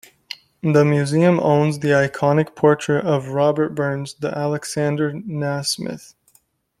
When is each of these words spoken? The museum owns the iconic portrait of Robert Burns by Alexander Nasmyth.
The 0.63 0.83
museum 0.83 1.39
owns 1.39 1.77
the 1.77 1.89
iconic 1.89 2.55
portrait 2.55 3.05
of 3.05 3.27
Robert 3.27 3.75
Burns 3.75 4.15
by 4.15 4.29
Alexander 4.29 5.11
Nasmyth. 5.13 6.15